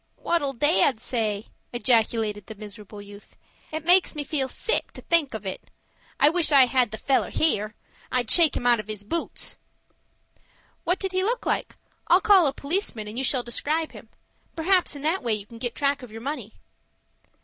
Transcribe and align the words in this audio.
"What'll 0.15 0.53
dad 0.53 0.99
say?" 0.99 1.45
ejaculated 1.71 2.47
the 2.47 2.55
miserable 2.55 3.03
youth. 3.03 3.35
"It 3.71 3.85
makes 3.85 4.15
me 4.15 4.23
feel 4.23 4.47
sick 4.47 4.91
to 4.93 5.01
think 5.03 5.35
of 5.35 5.45
it. 5.45 5.69
I 6.19 6.27
wish 6.27 6.51
I 6.51 6.65
had 6.65 6.89
the 6.89 6.97
feller 6.97 7.29
here. 7.29 7.75
I'd 8.11 8.31
shake 8.31 8.57
him 8.57 8.65
out 8.65 8.79
of 8.79 8.87
his 8.87 9.03
boots." 9.03 9.59
"What 10.85 10.97
did 10.97 11.11
he 11.11 11.23
look 11.23 11.45
like? 11.45 11.75
I'll 12.07 12.19
call 12.19 12.47
a 12.47 12.51
policeman 12.51 13.07
and 13.07 13.15
you 13.19 13.23
shall 13.23 13.43
describe 13.43 13.91
him. 13.91 14.09
Perhaps 14.55 14.95
in 14.95 15.03
that 15.03 15.21
way 15.21 15.35
you 15.35 15.45
can 15.45 15.59
get 15.59 15.75
track 15.75 16.01
of 16.01 16.11
your 16.11 16.19
money." 16.21 16.55